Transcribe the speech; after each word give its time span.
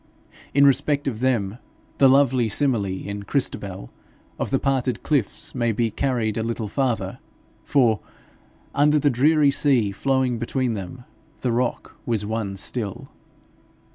In 0.55 0.65
respect 0.65 1.07
of 1.07 1.19
them, 1.19 1.59
the 1.99 2.09
lovely 2.09 2.49
simile, 2.49 2.87
in 3.07 3.21
Christabel, 3.21 3.91
of 4.39 4.49
the 4.49 4.57
parted 4.57 5.03
cliffs, 5.03 5.53
may 5.53 5.71
be 5.71 5.91
carried 5.91 6.37
a 6.39 6.41
little 6.41 6.67
farther, 6.67 7.19
for, 7.63 7.99
under 8.73 8.97
the 8.97 9.11
dreary 9.11 9.51
sea 9.51 9.91
flowing 9.91 10.39
between 10.39 10.73
them, 10.73 11.03
the 11.41 11.51
rock 11.51 11.97
was 12.07 12.25
one 12.25 12.55
still. 12.55 13.09